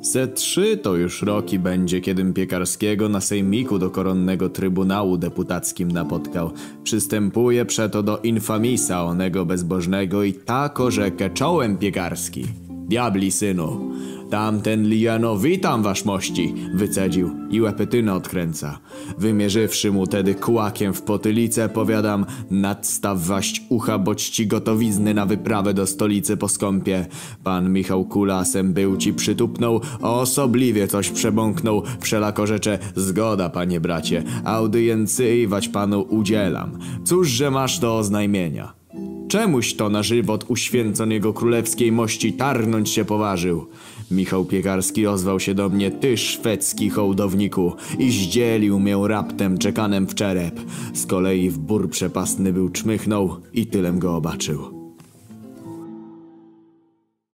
[0.00, 6.52] Ze trzy to już roki będzie, kiedym Piekarskiego na sejmiku do koronnego trybunału deputackim napotkał.
[6.84, 12.44] Przystępuje przeto do infamisa onego bezbożnego i tako rzekę czołem Piekarski.
[12.68, 13.90] Diabli synu,
[14.30, 18.78] tamten Lijano witam wasz mości, wycedził i łepetynę odkręca.
[19.18, 25.74] Wymierzywszy mu tedy kłakiem w potylicę, powiadam, nadstaw waść ucha, boć ci gotowizny na wyprawę
[25.74, 27.06] do stolicy po skąpie.
[27.44, 35.68] Pan Michał Kulasem był ci przytupnął, osobliwie coś przebąknął, wszelako rzecze, zgoda panie bracie, audiencyjwać
[35.68, 36.78] panu udzielam.
[37.04, 38.77] Cóżże masz do oznajmienia?
[39.28, 43.66] Czemuś to na żywot uświęcon jego królewskiej mości tarnąć się poważył?
[44.10, 50.14] Michał Piekarski ozwał się do mnie, ty szwedzki hołdowniku, i zdzielił mię raptem czekanem w
[50.14, 50.60] czerep.
[50.94, 54.77] Z kolei w bór przepastny był czmychnął i tylem go obaczył.